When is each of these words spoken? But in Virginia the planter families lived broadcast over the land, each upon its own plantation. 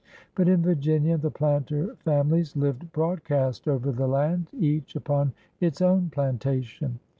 But 0.33 0.49
in 0.49 0.63
Virginia 0.63 1.15
the 1.15 1.29
planter 1.29 1.95
families 1.97 2.55
lived 2.55 2.91
broadcast 2.91 3.67
over 3.67 3.91
the 3.91 4.07
land, 4.07 4.47
each 4.57 4.95
upon 4.95 5.31
its 5.59 5.79
own 5.79 6.09
plantation. 6.09 6.99